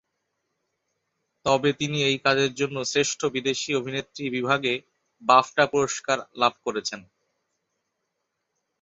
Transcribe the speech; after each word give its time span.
তবে 1.45 1.69
তিনি 1.73 1.97
এই 2.03 2.17
কাজের 2.25 2.51
জন্য 2.53 2.77
শ্রেষ্ঠ 2.85 3.19
বিদেশি 3.35 3.69
অভিনেত্রী 3.75 4.23
বিভাগে 4.29 4.73
বাফটা 5.21 5.63
পুরস্কার 5.73 6.17
লাভ 6.41 6.53
করেন। 6.65 7.01